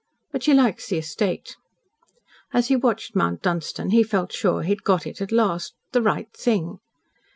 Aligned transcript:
But 0.31 0.41
she 0.41 0.55
likes 0.55 0.89
the 0.89 0.97
estate." 0.97 1.57
As 2.53 2.69
he 2.69 2.75
watched 2.75 3.15
Mount 3.15 3.43
Dunstan 3.43 3.91
he 3.91 4.01
felt 4.01 4.33
sure 4.33 4.63
he 4.63 4.69
had 4.69 4.81
got 4.81 5.05
it 5.05 5.21
at 5.21 5.31
last 5.31 5.75
the 5.91 6.01
right 6.01 6.33
thing. 6.33 6.79